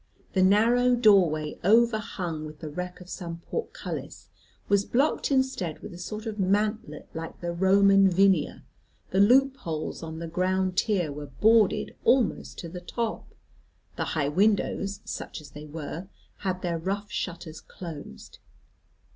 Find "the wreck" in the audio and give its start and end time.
2.57-2.99